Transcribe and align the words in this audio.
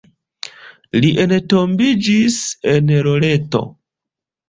Li 1.03 1.11
entombiĝis 1.27 2.41
en 2.75 2.93
Loreto. 3.11 3.67